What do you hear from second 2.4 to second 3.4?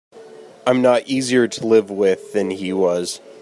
he was.